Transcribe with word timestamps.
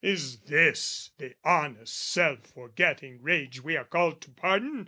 "Is 0.03 0.39
this 0.39 1.11
the 1.19 1.35
honest 1.43 1.95
self 1.95 2.47
forgetting 2.47 3.21
rage 3.21 3.61
"We 3.61 3.77
are 3.77 3.85
called 3.85 4.19
to 4.21 4.31
pardon? 4.31 4.79